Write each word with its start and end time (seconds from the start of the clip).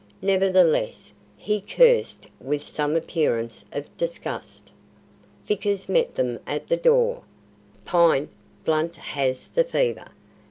Nevertheless, 0.23 1.13
he 1.37 1.61
cursed 1.61 2.25
with 2.39 2.63
some 2.63 2.95
appearance 2.95 3.65
of 3.71 3.95
disgust. 3.97 4.71
Vickers 5.45 5.87
met 5.87 6.15
them 6.15 6.39
at 6.47 6.69
the 6.69 6.75
door. 6.77 7.21
"Pine, 7.85 8.29
Blunt 8.65 8.95
has 8.95 9.49
the 9.49 9.63
fever. 9.63 10.07